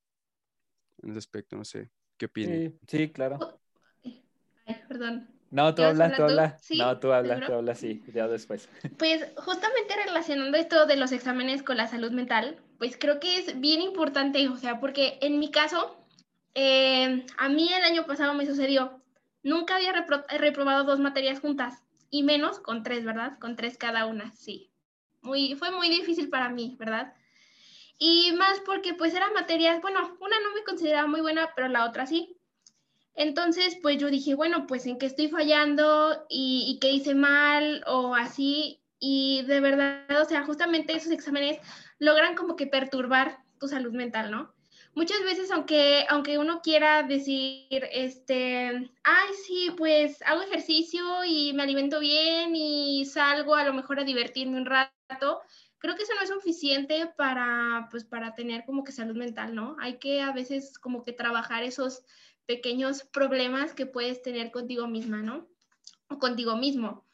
[1.02, 2.72] En ese aspecto, no sé, ¿qué opinas?
[2.88, 3.60] Sí, claro.
[4.66, 5.33] Ay, perdón.
[5.54, 6.68] No, tú hablas, tú hablas.
[6.70, 8.68] No, tú hablas, tú hablas, sí, ya después.
[8.98, 13.60] Pues justamente relacionando esto de los exámenes con la salud mental, pues creo que es
[13.60, 15.96] bien importante, o sea, porque en mi caso,
[16.54, 19.00] eh, a mí el año pasado me sucedió,
[19.44, 23.38] nunca había reprobado dos materias juntas, y menos con tres, ¿verdad?
[23.38, 24.72] Con tres cada una, sí.
[25.22, 27.14] Muy, fue muy difícil para mí, ¿verdad?
[27.96, 31.84] Y más porque pues eran materias, bueno, una no me consideraba muy buena, pero la
[31.86, 32.36] otra sí.
[33.14, 37.84] Entonces, pues yo dije, bueno, pues en qué estoy fallando y, y qué hice mal
[37.86, 38.80] o así.
[38.98, 41.58] Y de verdad, o sea, justamente esos exámenes
[41.98, 44.54] logran como que perturbar tu salud mental, ¿no?
[44.96, 51.64] Muchas veces, aunque, aunque uno quiera decir, este, ay, sí, pues hago ejercicio y me
[51.64, 55.40] alimento bien y salgo a lo mejor a divertirme un rato,
[55.78, 59.76] creo que eso no es suficiente para, pues, para tener como que salud mental, ¿no?
[59.80, 62.04] Hay que a veces como que trabajar esos
[62.46, 65.48] pequeños problemas que puedes tener contigo misma, ¿no?
[66.08, 67.04] O contigo mismo.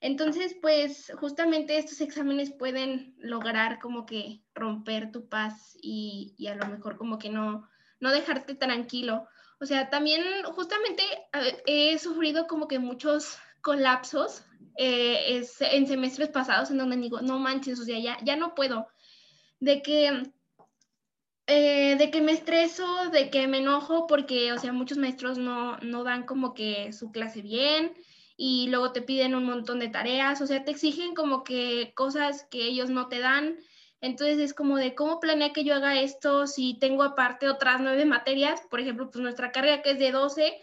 [0.00, 6.54] Entonces, pues justamente estos exámenes pueden lograr como que romper tu paz y, y a
[6.54, 7.68] lo mejor como que no,
[8.00, 9.26] no dejarte tranquilo.
[9.60, 11.02] O sea, también justamente
[11.66, 14.44] he sufrido como que muchos colapsos
[14.76, 18.86] eh, en semestres pasados en donde digo, no manches, o sea, ya, ya no puedo.
[19.58, 20.32] De que
[21.48, 25.78] eh, de que me estreso, de que me enojo porque, o sea, muchos maestros no,
[25.78, 27.94] no dan como que su clase bien
[28.36, 32.46] y luego te piden un montón de tareas, o sea, te exigen como que cosas
[32.50, 33.56] que ellos no te dan.
[34.02, 38.04] Entonces es como de cómo planea que yo haga esto si tengo aparte otras nueve
[38.04, 40.54] materias, por ejemplo, pues nuestra carga que es de 12,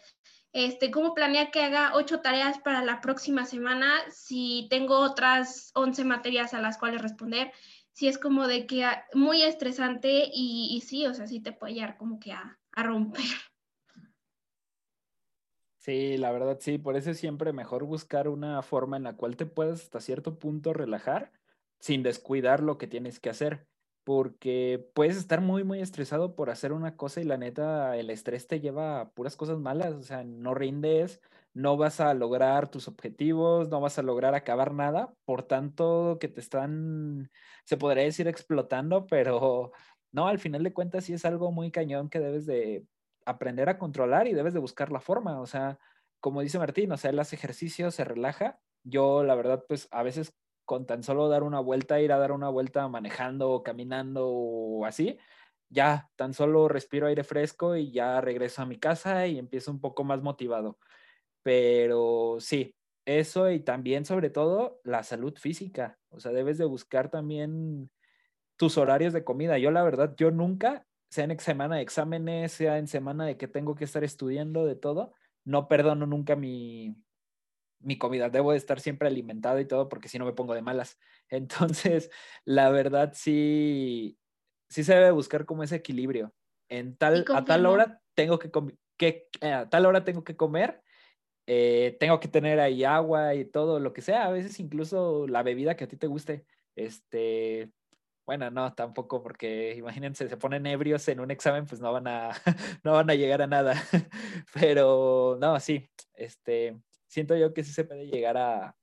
[0.54, 6.06] este, cómo planea que haga ocho tareas para la próxima semana si tengo otras 11
[6.06, 7.52] materias a las cuales responder
[7.96, 11.98] sí es como de que muy estresante y, sí, o sea, sí te puede llegar
[11.98, 13.24] como que a, a romper.
[15.78, 19.38] Sí, la verdad sí, por eso es siempre mejor buscar una forma en la cual
[19.38, 21.32] te puedas hasta cierto punto relajar
[21.80, 23.68] sin descuidar lo que tienes que hacer,
[24.06, 28.48] porque puedes estar muy, muy estresado por hacer una cosa y la neta, el estrés
[28.48, 31.22] te lleva a puras cosas malas, o sea, no rindes,
[31.56, 36.28] no vas a lograr tus objetivos, no vas a lograr acabar nada, por tanto que
[36.28, 37.32] te están,
[37.66, 39.72] se podría decir explotando, pero
[40.12, 42.86] no, al final de cuentas sí es algo muy cañón que debes de
[43.26, 45.80] aprender a controlar y debes de buscar la forma, o sea,
[46.20, 50.04] como dice Martín, o sea, él hace ejercicio, se relaja, yo la verdad pues a
[50.04, 50.36] veces
[50.66, 54.86] con tan solo dar una vuelta, ir a dar una vuelta manejando o caminando o
[54.86, 55.18] así,
[55.70, 59.82] ya tan solo respiro aire fresco y ya regreso a mi casa y empiezo un
[59.82, 60.80] poco más motivado.
[61.44, 62.76] Pero sí,
[63.06, 66.00] eso y también sobre todo la salud física.
[66.10, 67.90] O sea, debes de buscar también
[68.58, 69.58] tus horarios de comida.
[69.58, 73.48] Yo la verdad, yo nunca, sea en semana de exámenes, sea en semana de que
[73.48, 76.96] tengo que estar estudiando de todo, no perdono nunca mi,
[77.86, 78.30] mi comida.
[78.30, 81.00] Debo de estar siempre alimentado y todo porque si no me pongo de malas.
[81.30, 82.12] Entonces,
[82.44, 84.18] la verdad sí,
[84.70, 86.34] sí se debe buscar como ese equilibrio.
[86.70, 88.52] En tal, a tal hora tengo que,
[88.98, 90.82] que eh, a tal hora tengo que comer
[91.48, 95.44] eh, tengo que tener ahí agua y todo lo que sea, a veces incluso la
[95.44, 96.46] bebida que a ti te guste.
[96.76, 97.72] Este,
[98.26, 102.32] bueno, no, tampoco, porque imagínense, se ponen ebrios en un examen, pues no van a,
[102.84, 103.76] no van a llegar a nada.
[104.54, 106.78] Pero no, sí, este,
[107.16, 108.76] siento yo que sí se puede llegar a,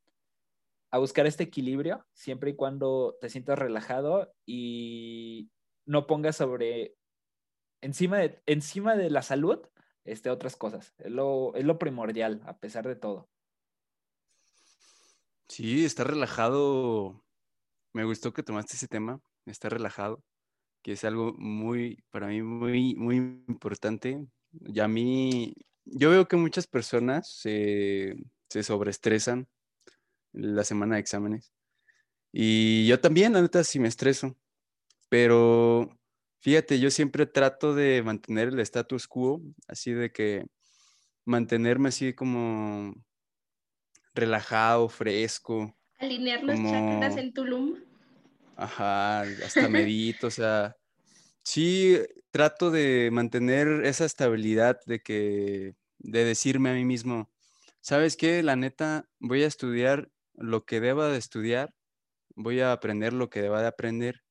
[0.91, 5.51] a buscar este equilibrio siempre y cuando te sientas relajado y
[5.85, 6.97] no pongas sobre
[7.83, 9.61] encima de, encima de la salud
[10.05, 10.95] este, otras cosas.
[10.97, 13.29] Es lo, es lo primordial, a pesar de todo.
[15.49, 17.23] Sí, está relajado.
[17.93, 20.25] Me gustó que tomaste ese tema, está relajado,
[20.83, 23.17] que es algo muy, para mí, muy, muy
[23.47, 24.27] importante.
[24.53, 28.15] Y a mí, yo veo que muchas personas se,
[28.49, 29.49] se sobreestresan
[30.33, 31.53] la semana de exámenes.
[32.33, 34.37] Y yo también, la neta, sí me estreso.
[35.09, 35.91] Pero
[36.43, 40.45] Fíjate, yo siempre trato de mantener el status quo, así de que
[41.25, 42.93] mantenerme así como
[44.13, 45.73] relajado, fresco.
[46.01, 47.77] Alinear los chakras en Tulum.
[48.57, 50.77] Ajá, hasta medito, o sea,
[51.45, 51.97] sí
[52.33, 57.33] trato de mantener esa estabilidad de que, de decirme a mí mismo,
[57.83, 58.43] ¿sabes qué?
[58.45, 61.75] La neta, voy a estudiar lo que deba de estudiar,
[62.37, 64.23] voy a aprender lo que deba de aprender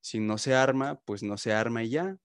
[0.00, 2.18] si no se arma, pues no se arma y ya.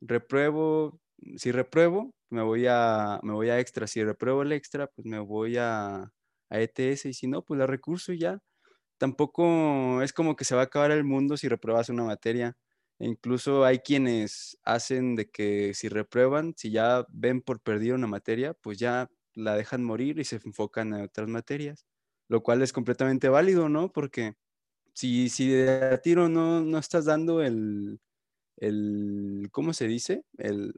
[0.00, 1.00] Repruebo,
[1.36, 3.86] si repruebo, me voy a, me voy a extra.
[3.86, 5.96] Si repruebo el extra, pues me voy a,
[6.50, 8.40] a ETS y si no, pues la recurso y ya.
[8.98, 12.56] Tampoco es como que se va a acabar el mundo si repruebas una materia.
[12.98, 18.54] Incluso hay quienes hacen de que si reprueban, si ya ven por perder una materia,
[18.54, 21.86] pues ya la dejan morir y se enfocan en otras materias,
[22.28, 23.92] lo cual es completamente válido, ¿no?
[23.92, 24.36] Porque
[24.94, 28.00] si, si de tiro no, no estás dando el,
[28.58, 30.24] el, ¿cómo se dice?
[30.38, 30.74] El,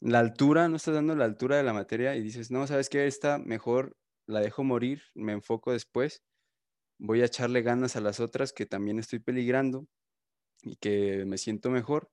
[0.00, 3.06] la altura, no estás dando la altura de la materia y dices, no, ¿sabes qué?
[3.06, 6.22] Esta mejor la dejo morir, me enfoco después,
[6.98, 9.88] voy a echarle ganas a las otras que también estoy peligrando
[10.62, 12.10] y que me siento mejor.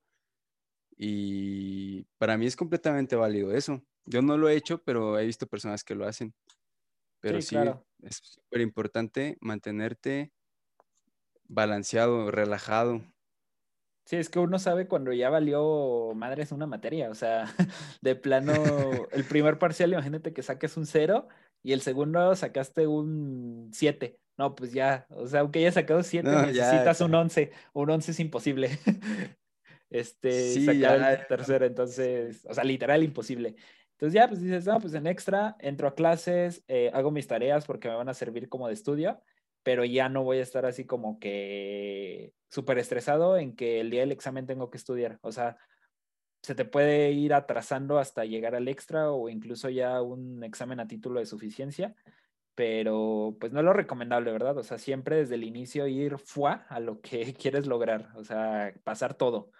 [0.96, 3.84] Y para mí es completamente válido eso.
[4.06, 6.34] Yo no lo he hecho, pero he visto personas que lo hacen.
[7.20, 7.56] Pero sí,
[8.02, 10.34] es súper importante mantenerte
[11.46, 13.02] balanceado, relajado.
[14.06, 17.46] Sí, es que uno sabe cuando ya valió madres una materia, o sea,
[18.02, 18.54] de plano,
[19.12, 21.30] el primer parcial, imagínate que saques un cero
[21.64, 24.20] y el segundo sacaste un 7.
[24.38, 27.52] No, pues ya, o sea, aunque hayas sacado 7, necesitas un 11.
[27.74, 28.70] Un 11 es imposible.
[29.90, 33.56] este, sacar el tercero, entonces, o sea, literal imposible.
[33.92, 37.66] Entonces ya, pues dices, no, pues en extra, entro a clases, eh, hago mis tareas
[37.66, 39.22] porque me van a servir como de estudio,
[39.62, 44.02] pero ya no voy a estar así como que súper estresado en que el día
[44.02, 45.20] del examen tengo que estudiar.
[45.22, 45.58] O sea,
[46.42, 50.88] se te puede ir atrasando hasta llegar al extra o incluso ya un examen a
[50.88, 51.96] título de suficiencia,
[52.56, 54.58] pero pues no es lo recomendable, ¿verdad?
[54.58, 58.74] O sea, siempre desde el inicio ir fuá a lo que quieres lograr, o sea,
[58.84, 59.52] pasar todo.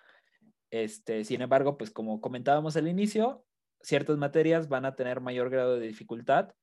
[0.72, 3.46] Este, sin embargo, pues como comentábamos al inicio,
[3.82, 6.54] ciertas materias van a tener mayor grado de dificultad,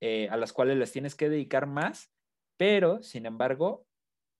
[0.00, 2.12] eh, a las cuales les tienes que dedicar más,
[2.56, 3.86] pero sin embargo,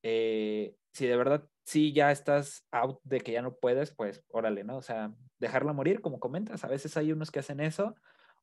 [0.02, 4.62] eh, si de verdad si ya estás out de que ya no puedes, pues órale,
[4.62, 4.76] ¿no?
[4.76, 6.62] O sea, dejarla morir, como comentas.
[6.62, 7.96] A veces hay unos que hacen eso,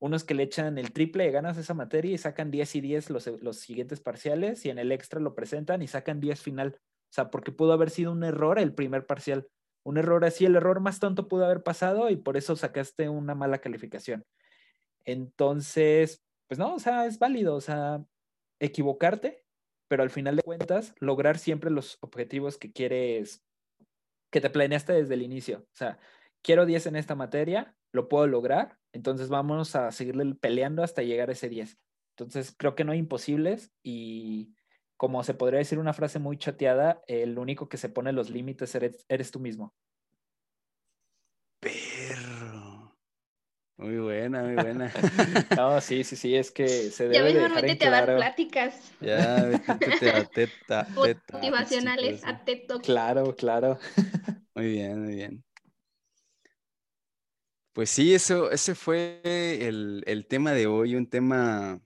[0.03, 2.81] unos que le echan el triple de ganas a esa materia y sacan 10 y
[2.81, 6.79] 10 los, los siguientes parciales y en el extra lo presentan y sacan 10 final.
[6.79, 9.47] O sea, porque pudo haber sido un error el primer parcial.
[9.85, 13.35] Un error así, el error más tonto pudo haber pasado y por eso sacaste una
[13.35, 14.25] mala calificación.
[15.05, 18.03] Entonces, pues no, o sea, es válido, o sea,
[18.59, 19.43] equivocarte
[19.93, 23.43] pero al final de cuentas, lograr siempre los objetivos que quieres,
[24.31, 25.59] que te planeaste desde el inicio.
[25.59, 25.99] O sea,
[26.41, 31.29] quiero 10 en esta materia, lo puedo lograr, entonces vamos a seguirle peleando hasta llegar
[31.29, 31.77] a ese 10.
[32.15, 34.53] Entonces, creo que no hay imposibles y
[34.95, 38.73] como se podría decir una frase muy chateada, el único que se pone los límites
[38.75, 39.73] eres, eres tú mismo.
[43.77, 44.93] Muy buena, muy buena.
[45.57, 47.95] no, sí, sí, sí, es que se debe ya ves, dejar en claro.
[47.95, 48.93] a dar pláticas.
[49.01, 50.87] Ya, vete a teta,
[51.33, 52.79] Motivacionales, a teto.
[52.79, 53.79] Claro, claro.
[54.55, 55.43] Muy bien, muy bien.
[57.73, 61.81] Pues sí, eso, ese fue el, el tema de hoy, un tema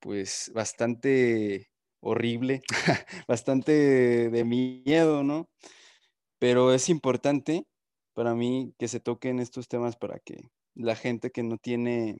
[0.00, 2.62] pues bastante horrible,
[3.28, 5.48] bastante de miedo, ¿no?
[6.40, 7.66] Pero es importante
[8.14, 12.18] para mí que se toquen estos temas para que la gente que no tiene,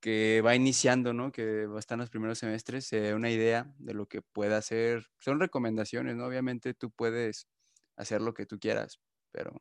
[0.00, 1.32] que va iniciando, ¿no?
[1.32, 4.22] Que va a estar en los primeros semestres, se dé una idea de lo que
[4.22, 5.06] puede hacer.
[5.18, 6.26] Son recomendaciones, ¿no?
[6.26, 7.48] Obviamente tú puedes
[7.96, 9.00] hacer lo que tú quieras,
[9.32, 9.52] pero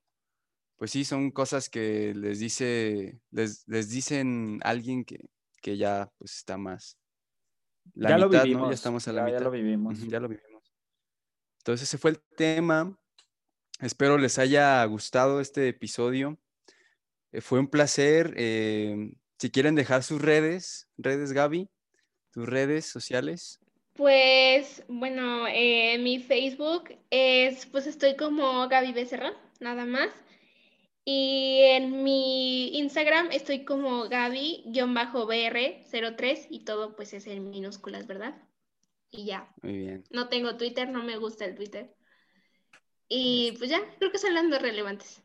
[0.78, 5.30] pues sí, son cosas que les dice, les, les dicen alguien que,
[5.62, 6.98] que ya pues está más.
[7.96, 8.70] La ya lo vivimos.
[8.70, 9.40] Ya estamos a la mitad.
[9.40, 10.08] Ya lo vivimos.
[10.08, 10.63] ya lo vivimos.
[11.60, 12.98] Entonces ese fue el tema.
[13.80, 16.38] Espero les haya gustado este episodio.
[17.32, 18.34] Eh, fue un placer.
[18.38, 21.70] Eh, si quieren dejar sus redes, redes Gaby,
[22.32, 23.60] tus redes sociales.
[23.94, 30.10] Pues bueno, eh, mi Facebook es, pues estoy como Gaby Becerra, nada más.
[31.10, 38.36] Y en mi Instagram estoy como Gaby-BR03 y todo pues es en minúsculas, ¿verdad?
[39.10, 39.50] Y ya.
[39.62, 40.04] Muy bien.
[40.12, 41.96] No tengo Twitter, no me gusta el Twitter.
[43.08, 45.24] Y pues ya, creo que son las dos relevantes.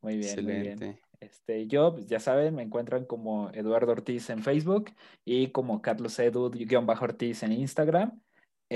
[0.00, 0.76] Muy bien, Excelente.
[0.76, 1.00] Muy bien.
[1.18, 4.92] Este, yo, pues, ya saben, me encuentran como Eduardo Ortiz en Facebook
[5.24, 8.22] y como Carlos Edu-Ortiz en Instagram.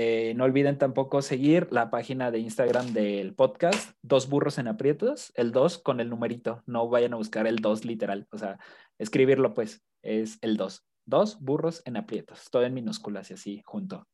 [0.01, 5.33] Eh, no olviden tampoco seguir la página de Instagram del podcast, Dos Burros en Aprietos,
[5.35, 8.59] el 2 con el numerito, no vayan a buscar el 2 literal, o sea,
[8.97, 10.85] escribirlo pues, es el 2.
[11.05, 14.07] Dos burros en aprietos, todo en minúsculas y así junto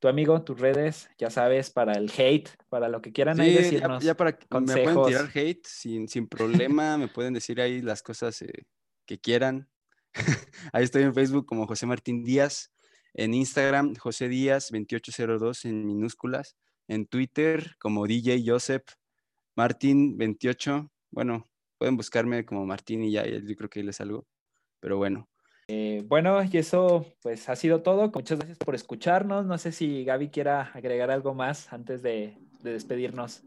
[0.00, 4.02] tu amigo, tus redes, ya sabes, para el hate, para lo que quieran ahí decirnos.
[4.02, 6.26] Ya, para me pueden tirar hate sin, sin
[6.66, 8.66] problema, me pueden decir ahí las cosas eh,
[9.06, 9.68] que quieran.
[10.72, 12.72] ahí estoy en Facebook como José Martín Díaz,
[13.14, 16.56] en Instagram José Díaz 2802 en minúsculas,
[16.88, 18.84] en Twitter como DJ Joseph
[19.56, 20.90] Martín 28.
[21.10, 21.44] Bueno,
[21.78, 24.26] pueden buscarme como Martín y ya, yo creo que ahí les salgo.
[24.80, 25.28] Pero bueno,
[25.72, 28.10] Eh, bueno, y eso pues ha sido todo.
[28.12, 29.46] Muchas gracias por escucharnos.
[29.46, 33.44] No sé si Gaby quiera agregar algo más antes de, despedirnos.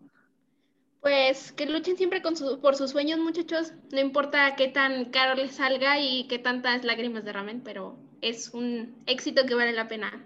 [1.02, 2.22] Pues que luchen siempre
[2.62, 3.74] por sus sueños, muchachos.
[3.92, 9.04] No importa qué tan caro les salga y qué tantas lágrimas derramen, pero es un
[9.06, 10.26] éxito que vale la pena.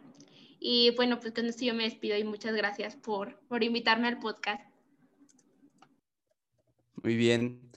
[0.60, 4.20] Y bueno, pues con esto yo me despido y muchas gracias por, por invitarme al
[4.20, 4.62] podcast.
[7.04, 7.72] Muy bien.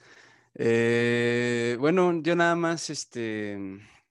[0.55, 3.57] Eh, bueno, yo nada más este,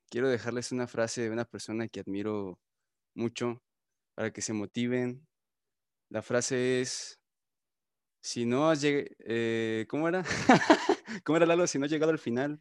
[0.08, 2.58] quiero dejarles una frase de una persona que admiro
[3.14, 3.62] mucho
[4.14, 5.26] para que se motiven.
[6.08, 7.20] La frase es,
[8.20, 10.24] si no has llegado, eh, ¿cómo era?
[11.24, 11.66] ¿Cómo era Lalo?
[11.66, 12.60] Si no has llegado al final.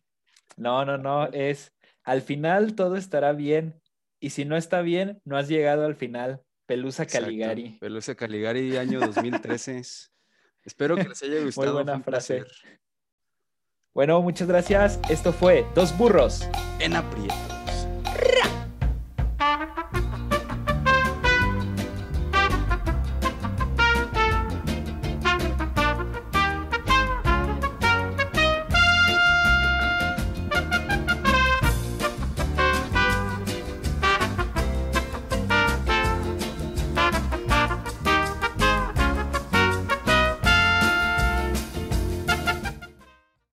[0.57, 1.71] No, no, no, es,
[2.03, 3.81] al final todo estará bien
[4.19, 6.41] y si no está bien, no has llegado al final.
[6.65, 7.77] Pelusa Caligari.
[7.79, 9.81] Pelusa Caligari, año 2013.
[10.65, 11.73] Espero que les haya gustado.
[11.73, 12.43] Muy buena frase.
[13.93, 14.99] Bueno, muchas gracias.
[15.09, 16.47] Esto fue Dos Burros
[16.79, 17.48] en Aprieto.